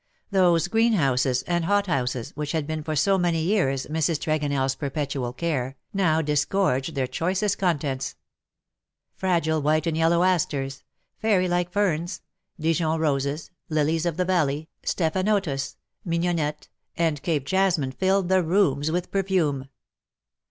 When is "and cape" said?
16.97-17.45